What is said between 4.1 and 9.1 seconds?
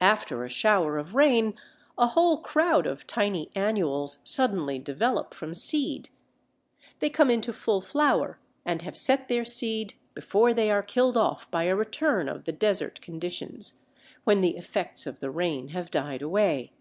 suddenly develop from seed; they come into full flower and have